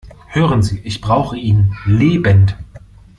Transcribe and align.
Hören 0.29 0.63
Sie, 0.63 0.79
ich 0.79 0.99
brauche 0.99 1.37
ihn 1.37 1.77
lebend! 1.85 2.57